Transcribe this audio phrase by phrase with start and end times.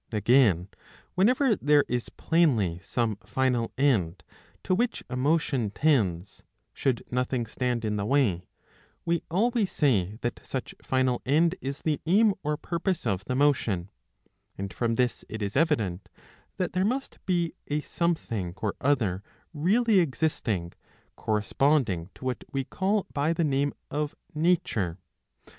[0.11, 0.67] ^^ Again,
[1.13, 4.23] whenever there is plainly some final end,
[4.63, 6.41] to which a motion tends,
[6.73, 8.47] should nothing stand in the way,
[9.05, 13.91] we always say that such final end is the aim or purpose of the motion;
[14.57, 16.09] and from this it is evident
[16.57, 19.21] that there must be a something or other
[19.53, 20.73] really existing,
[21.15, 24.97] corresponding to what we call by the name of Nature.